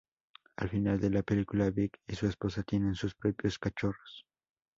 [0.55, 4.25] Al final de la película, Vic y su esposa tienen sus propios cachorros.